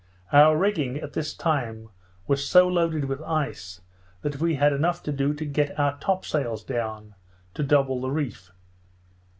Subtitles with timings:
[0.31, 1.89] Our rigging, at this time,
[2.25, 3.81] was so loaded with ice,
[4.23, 7.13] that we had enough to do to get our topsails down,
[7.53, 8.51] to double the reef.